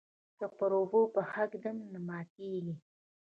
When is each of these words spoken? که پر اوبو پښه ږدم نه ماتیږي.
که 0.37 0.45
پر 0.57 0.71
اوبو 0.79 1.01
پښه 1.13 1.43
ږدم 1.51 1.77
نه 1.93 1.99
ماتیږي. 2.07 2.75